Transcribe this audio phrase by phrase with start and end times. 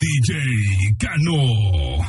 [0.00, 2.08] DJ Cano.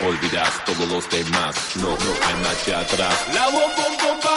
[0.00, 1.56] olvidas todos los demás.
[1.76, 3.14] No, no hay marcha atrás.
[3.32, 4.36] La bomba, bomba.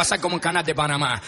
[0.00, 1.20] pasar como en Canal de Panamá.